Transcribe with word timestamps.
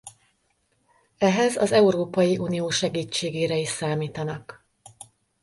Ehhez 1.17 1.55
az 1.55 1.71
Európai 1.71 2.37
Unió 2.37 2.69
segítségére 2.69 3.57
is 3.57 3.69
számítanak. 3.69 4.67